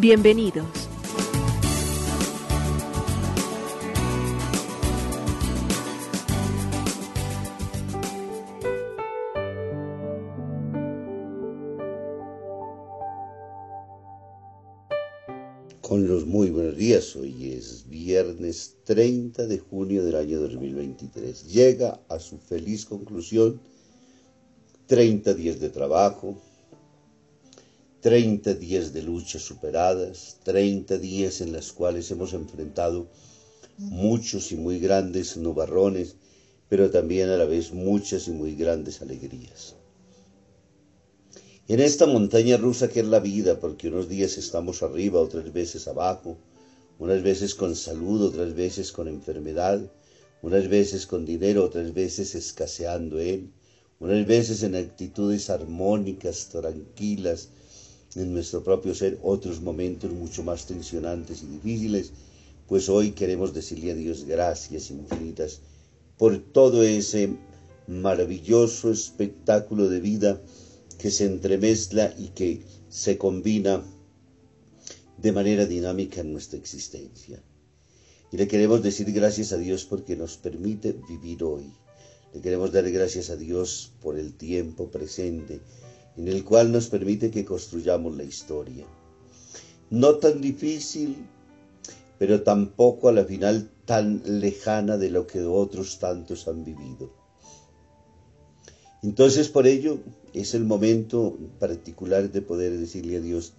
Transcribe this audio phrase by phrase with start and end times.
[0.00, 0.64] Bienvenidos.
[15.80, 21.52] Con los muy buenos días, hoy es viernes 30 de junio del año 2023.
[21.52, 23.60] Llega a su feliz conclusión
[24.86, 26.40] 30 días de trabajo,
[28.00, 33.08] 30 días de luchas superadas, 30 días en los cuales hemos enfrentado
[33.76, 36.14] muchos y muy grandes nubarrones,
[36.68, 39.74] pero también a la vez muchas y muy grandes alegrías.
[41.66, 45.88] En esta montaña rusa que es la vida, porque unos días estamos arriba, otras veces
[45.88, 46.38] abajo,
[47.00, 49.80] unas veces con salud, otras veces con enfermedad,
[50.40, 53.50] unas veces con dinero, otras veces escaseando él,
[53.98, 57.48] unas veces en actitudes armónicas, tranquilas
[58.14, 62.12] en nuestro propio ser, otros momentos mucho más tensionantes y difíciles,
[62.66, 65.60] pues hoy queremos decirle a Dios gracias infinitas
[66.16, 67.36] por todo ese
[67.86, 70.40] maravilloso espectáculo de vida
[70.98, 73.82] que se entremezcla y que se combina
[75.16, 77.42] de manera dinámica en nuestra existencia.
[78.30, 81.72] Y le queremos decir gracias a Dios porque nos permite vivir hoy.
[82.34, 85.60] Le queremos dar gracias a Dios por el tiempo presente
[86.18, 88.84] en el cual nos permite que construyamos la historia.
[89.88, 91.16] No tan difícil,
[92.18, 97.12] pero tampoco a la final tan lejana de lo que otros tantos han vivido.
[99.04, 100.00] Entonces por ello
[100.34, 103.52] es el momento particular de poder decirle a Dios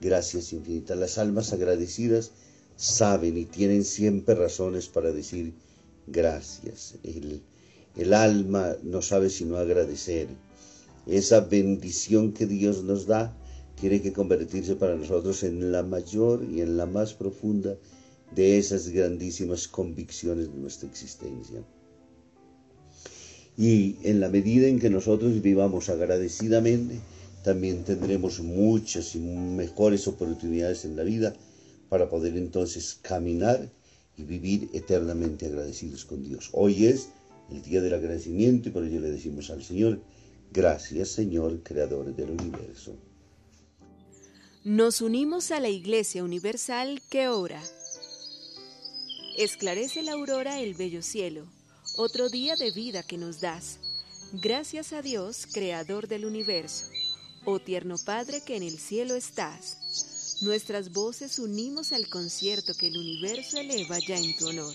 [0.00, 0.96] gracias infinitas.
[0.96, 2.30] Las almas agradecidas
[2.76, 5.52] saben y tienen siempre razones para decir
[6.06, 6.94] gracias.
[7.02, 7.42] El,
[7.96, 10.28] el alma no sabe sino agradecer.
[11.06, 13.36] Esa bendición que Dios nos da
[13.80, 17.76] tiene que convertirse para nosotros en la mayor y en la más profunda
[18.34, 21.62] de esas grandísimas convicciones de nuestra existencia.
[23.56, 27.00] Y en la medida en que nosotros vivamos agradecidamente,
[27.44, 31.34] también tendremos muchas y mejores oportunidades en la vida
[31.88, 33.70] para poder entonces caminar
[34.16, 36.48] y vivir eternamente agradecidos con Dios.
[36.52, 37.10] Hoy es
[37.50, 40.00] el día del agradecimiento y por ello le decimos al Señor,
[40.54, 42.96] gracias Señor, Creador del universo.
[44.62, 47.60] Nos unimos a la Iglesia Universal que ora.
[49.36, 51.44] Esclarece la aurora el bello cielo
[51.96, 53.78] otro día de vida que nos das.
[54.32, 56.86] Gracias a Dios, Creador del universo,
[57.44, 60.38] oh tierno Padre que en el cielo estás.
[60.40, 64.74] Nuestras voces unimos al concierto que el universo eleva ya en tu honor.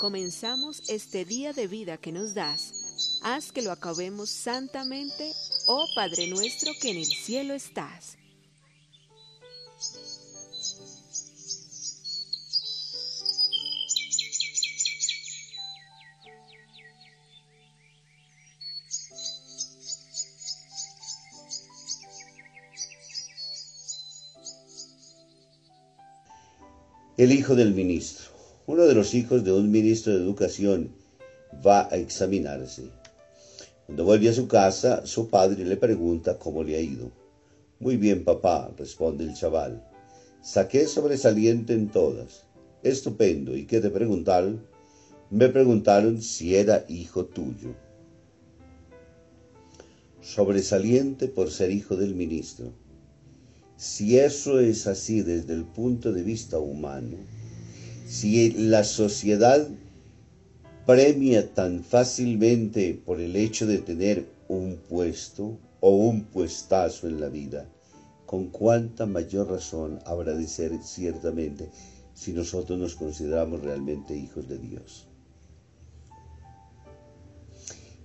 [0.00, 3.20] comenzamos este día de vida que nos das.
[3.22, 5.30] Haz que lo acabemos santamente,
[5.66, 8.16] oh Padre nuestro que en el cielo estás.
[27.18, 28.39] El hijo del ministro.
[28.72, 30.92] Uno de los hijos de un ministro de educación
[31.66, 32.84] va a examinarse.
[33.84, 37.10] Cuando vuelve a su casa, su padre le pregunta cómo le ha ido.
[37.80, 39.84] Muy bien, papá, responde el chaval.
[40.40, 42.44] Saqué sobresaliente en todas.
[42.84, 43.56] Estupendo.
[43.56, 44.64] ¿Y qué te preguntaron?
[45.30, 47.74] Me preguntaron si era hijo tuyo.
[50.20, 52.72] Sobresaliente por ser hijo del ministro.
[53.76, 57.16] Si eso es así desde el punto de vista humano,
[58.10, 59.68] si la sociedad
[60.84, 67.28] premia tan fácilmente por el hecho de tener un puesto o un puestazo en la
[67.28, 67.68] vida,
[68.26, 71.70] con cuánta mayor razón habrá de ser ciertamente
[72.12, 75.06] si nosotros nos consideramos realmente hijos de Dios.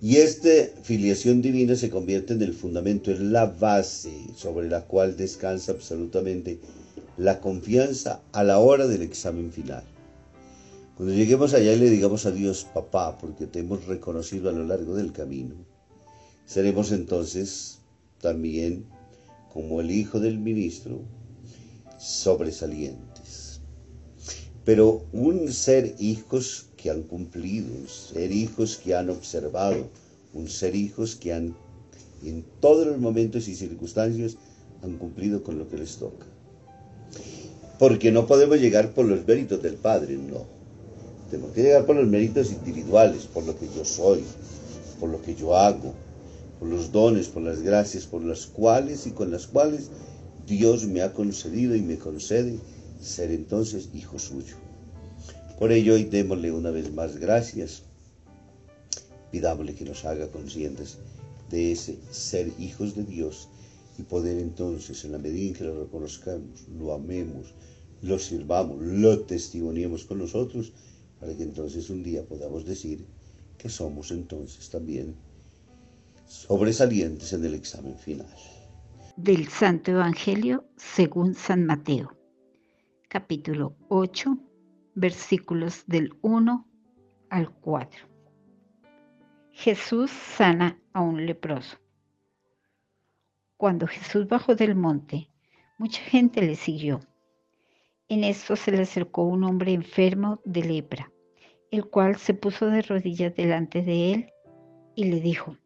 [0.00, 0.50] Y esta
[0.84, 6.60] filiación divina se convierte en el fundamento, en la base sobre la cual descansa absolutamente
[7.16, 9.82] la confianza a la hora del examen final.
[10.96, 14.64] Cuando lleguemos allá y le digamos a Dios, papá, porque te hemos reconocido a lo
[14.64, 15.54] largo del camino,
[16.46, 17.80] seremos entonces
[18.22, 18.86] también,
[19.52, 21.02] como el hijo del ministro,
[21.98, 23.60] sobresalientes.
[24.64, 29.90] Pero un ser hijos que han cumplido, un ser hijos que han observado,
[30.32, 31.54] un ser hijos que han
[32.24, 34.38] en todos los momentos y circunstancias
[34.82, 36.24] han cumplido con lo que les toca.
[37.78, 40.55] Porque no podemos llegar por los méritos del Padre, no.
[41.30, 44.22] Tenemos que llegar por los méritos individuales, por lo que yo soy,
[45.00, 45.94] por lo que yo hago,
[46.58, 49.90] por los dones, por las gracias, por las cuales y con las cuales
[50.46, 52.58] Dios me ha concedido y me concede
[53.00, 54.56] ser entonces hijo suyo.
[55.58, 57.82] Por ello hoy démosle una vez más gracias,
[59.32, 60.98] pidámosle que nos haga conscientes
[61.50, 63.48] de ese ser hijos de Dios
[63.98, 67.54] y poder entonces, en la medida en que lo reconozcamos, lo amemos,
[68.02, 70.72] lo sirvamos, lo testimoniemos con nosotros,
[71.20, 73.06] para que entonces un día podamos decir
[73.58, 75.16] que somos entonces también
[76.26, 78.26] sobresalientes en el examen final.
[79.16, 82.16] Del Santo Evangelio según San Mateo,
[83.08, 84.36] capítulo 8,
[84.94, 86.66] versículos del 1
[87.30, 88.06] al 4.
[89.52, 91.78] Jesús sana a un leproso.
[93.56, 95.30] Cuando Jesús bajó del monte,
[95.78, 97.00] mucha gente le siguió.
[98.08, 101.12] En esto se le acercó un hombre enfermo de lepra,
[101.72, 104.32] el cual se puso de rodillas delante de él
[104.94, 105.58] y le dijo,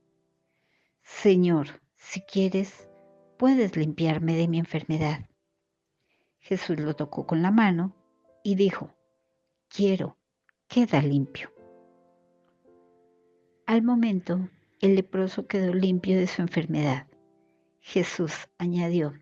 [1.03, 2.89] Señor, si quieres,
[3.39, 5.29] puedes limpiarme de mi enfermedad.
[6.39, 7.95] Jesús lo tocó con la mano
[8.43, 8.95] y dijo,
[9.69, 10.17] quiero,
[10.67, 11.53] queda limpio.
[13.67, 14.49] Al momento,
[14.81, 17.07] el leproso quedó limpio de su enfermedad.
[17.81, 19.13] Jesús añadió,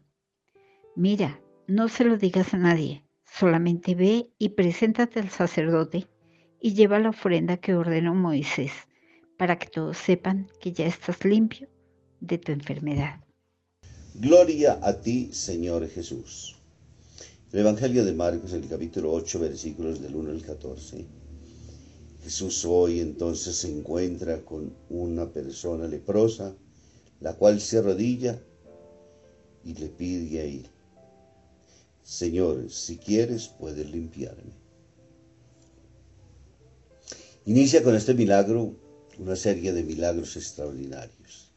[0.95, 6.07] mira, no se lo digas a nadie, solamente ve y preséntate al sacerdote
[6.61, 8.73] y lleva la ofrenda que ordenó Moisés,
[9.37, 11.69] para que todos sepan que ya estás limpio
[12.21, 13.21] de tu enfermedad.
[14.15, 16.57] Gloria a ti, Señor Jesús.
[17.53, 21.07] El Evangelio de Marcos, el capítulo 8, versículos del 1 al 14.
[22.23, 26.55] Jesús hoy entonces se encuentra con una persona leprosa,
[27.21, 28.39] la cual se arrodilla
[29.65, 30.67] y le pide ahí,
[32.09, 34.55] Señor, si quieres, puedes limpiarme.
[37.45, 38.75] Inicia con este milagro
[39.19, 41.51] una serie de milagros extraordinarios.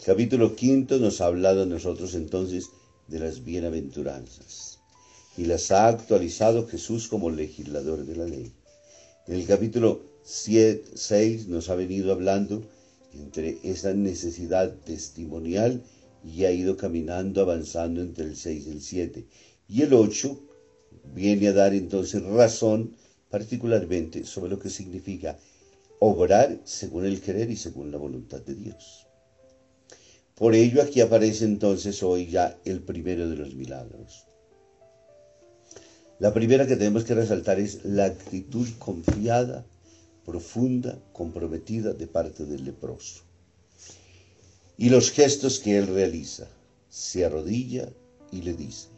[0.00, 2.68] El capítulo quinto nos ha hablado a nosotros entonces
[3.06, 4.80] de las bienaventuranzas
[5.36, 8.52] y las ha actualizado Jesús como legislador de la ley.
[9.28, 12.68] En el capítulo 6 nos ha venido hablando
[13.12, 15.84] entre esa necesidad testimonial
[16.24, 19.26] y ha ido caminando, avanzando entre el 6 y el 7.
[19.68, 20.40] Y el 8
[21.14, 22.96] viene a dar entonces razón
[23.30, 25.38] particularmente sobre lo que significa
[25.98, 29.06] obrar según el querer y según la voluntad de Dios.
[30.34, 34.26] Por ello aquí aparece entonces hoy ya el primero de los milagros.
[36.18, 39.66] La primera que tenemos que resaltar es la actitud confiada,
[40.24, 43.22] profunda, comprometida de parte del leproso.
[44.78, 46.48] Y los gestos que él realiza.
[46.88, 47.90] Se arrodilla
[48.30, 48.95] y le dice.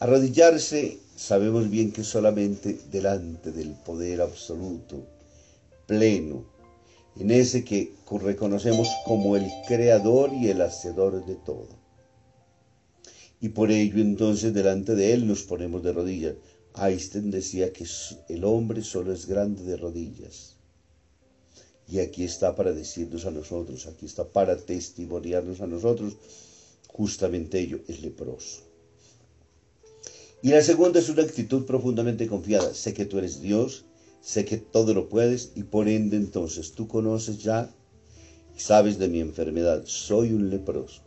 [0.00, 5.06] Arrodillarse sabemos bien que solamente delante del poder absoluto,
[5.86, 6.44] pleno,
[7.16, 11.80] en ese que reconocemos como el creador y el hacedor de todo
[13.40, 16.34] y por ello entonces delante de Él nos ponemos de rodillas.
[16.76, 17.86] Einstein decía que
[18.28, 20.56] el hombre solo es grande de rodillas.
[21.88, 26.16] Y aquí está para decirnos a nosotros, aquí está para testimoniarnos a nosotros,
[26.86, 28.69] justamente ello, es leproso.
[30.42, 32.72] Y la segunda es una actitud profundamente confiada.
[32.74, 33.84] Sé que tú eres Dios,
[34.20, 37.74] sé que todo lo puedes y por ende entonces tú conoces ya,
[38.56, 41.02] sabes de mi enfermedad, soy un leproso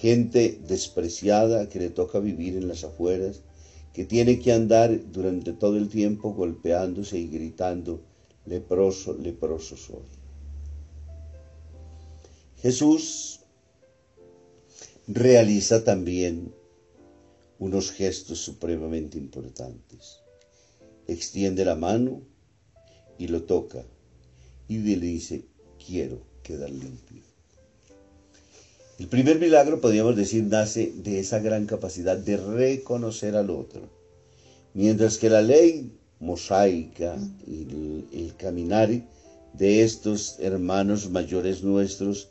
[0.00, 3.42] gente despreciada que le toca vivir en las afueras,
[3.92, 8.00] que tiene que andar durante todo el tiempo golpeándose y gritando,
[8.46, 10.06] leproso, leproso soy.
[12.62, 13.40] Jesús
[15.08, 16.54] realiza también
[17.58, 20.20] unos gestos supremamente importantes.
[21.06, 22.22] Extiende la mano
[23.18, 23.84] y lo toca
[24.68, 25.44] y le dice,
[25.84, 27.22] quiero quedar limpio.
[28.98, 33.88] El primer milagro, podríamos decir, nace de esa gran capacidad de reconocer al otro.
[34.74, 38.90] Mientras que la ley mosaica y el, el caminar
[39.52, 42.28] de estos hermanos mayores nuestros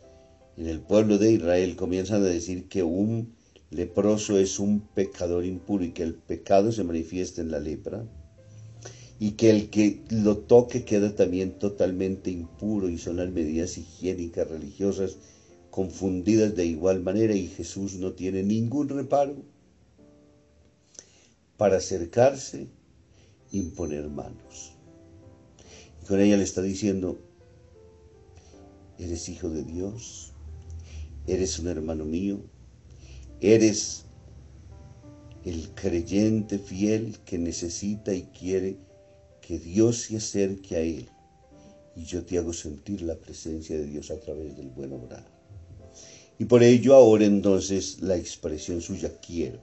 [0.58, 3.37] en el pueblo de Israel comienzan a decir que un
[3.70, 8.06] leproso es un pecador impuro y que el pecado se manifiesta en la lepra
[9.20, 14.48] y que el que lo toque queda también totalmente impuro y son las medidas higiénicas
[14.48, 15.18] religiosas
[15.72, 19.36] confundidas de igual manera y Jesús no tiene ningún reparo
[21.58, 22.68] para acercarse,
[23.52, 24.74] imponer manos.
[26.02, 27.20] Y con ella le está diciendo,
[29.00, 30.34] eres hijo de Dios,
[31.26, 32.40] eres un hermano mío,
[33.42, 34.06] eres
[35.46, 38.78] el creyente fiel que necesita y quiere
[39.42, 41.10] que Dios se acerque a él.
[41.96, 45.26] Y yo te hago sentir la presencia de Dios a través del buen obrar.
[46.40, 49.60] Y por ello ahora entonces la expresión suya quiero.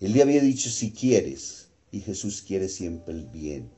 [0.00, 3.70] Él le había dicho si quieres, y Jesús quiere siempre el bien,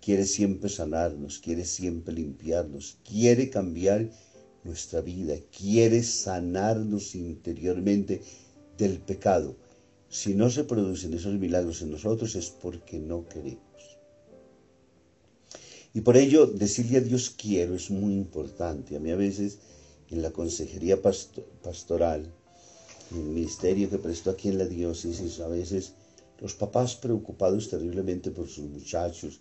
[0.00, 4.10] quiere siempre sanarnos, quiere siempre limpiarnos, quiere cambiar
[4.64, 8.22] nuestra vida, quiere sanarnos interiormente
[8.80, 9.56] del pecado.
[10.08, 13.82] Si no se producen esos milagros en nosotros es porque no queremos.
[15.92, 18.96] Y por ello decirle a Dios quiero es muy importante.
[18.96, 19.58] A mí a veces
[20.08, 21.00] en la consejería
[21.62, 22.32] pastoral,
[23.12, 25.92] en el ministerio que prestó aquí en la diócesis, a veces
[26.40, 29.40] los papás preocupados terriblemente por sus muchachos,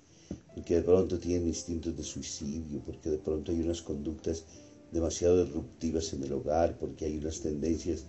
[0.53, 4.43] porque de pronto tienen instintos de suicidio, porque de pronto hay unas conductas
[4.91, 8.05] demasiado disruptivas en el hogar, porque hay unas tendencias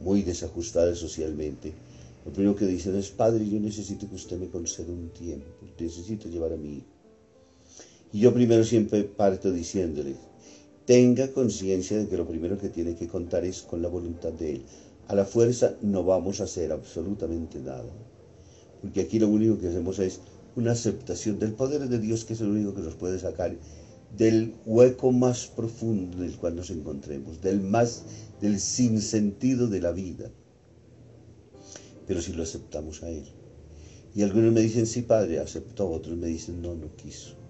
[0.00, 1.72] muy desajustadas socialmente.
[2.24, 5.46] Lo primero que dicen es, padre, yo necesito que usted me conceda un tiempo,
[5.78, 6.86] necesito llevar a mi hijo.
[8.12, 10.16] Y yo primero siempre parto diciéndole,
[10.84, 14.56] tenga conciencia de que lo primero que tiene que contar es con la voluntad de
[14.56, 14.64] Él.
[15.06, 17.90] A la fuerza no vamos a hacer absolutamente nada,
[18.80, 20.20] porque aquí lo único que hacemos es
[20.56, 23.56] una aceptación del poder de Dios, que es el único que nos puede sacar
[24.16, 28.04] del hueco más profundo en el cual nos encontremos, del más,
[28.40, 30.30] del sinsentido de la vida.
[32.06, 33.24] Pero si lo aceptamos a Él.
[34.14, 37.40] Y algunos me dicen, sí, Padre, aceptó, otros me dicen, no, no quiso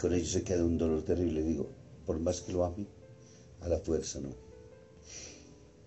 [0.00, 1.42] con ello se queda un dolor terrible.
[1.42, 1.70] Digo,
[2.06, 2.86] por más que lo ame,
[3.60, 4.30] a la fuerza no.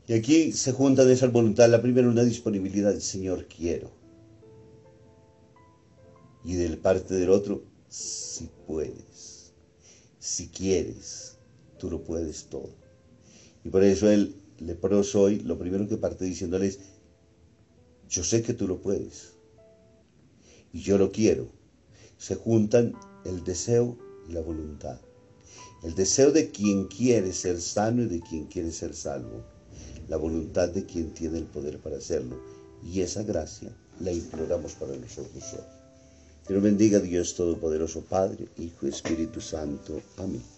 [0.08, 1.72] Y aquí se juntan esas voluntades.
[1.72, 3.91] La primera, una disponibilidad, Señor, quiero.
[6.43, 7.63] Y del parte del otro,
[7.94, 9.54] si puedes,
[10.18, 11.38] si quieres,
[11.78, 12.72] tú lo puedes todo.
[13.64, 16.80] Y por eso el leproso hoy, lo primero que parte diciéndole es,
[18.10, 19.34] yo sé que tú lo puedes.
[20.72, 21.52] Y yo lo quiero.
[22.18, 22.96] Se juntan
[23.26, 23.96] el deseo
[24.28, 25.00] y la voluntad.
[25.84, 29.44] El deseo de quien quiere ser sano y de quien quiere ser salvo.
[30.08, 32.42] La voluntad de quien tiene el poder para hacerlo.
[32.84, 35.83] Y esa gracia la imploramos para nosotros hoy.
[36.46, 40.02] Que nos bendiga Dios Todopoderoso, Padre, Hijo y Espíritu Santo.
[40.18, 40.53] Amén.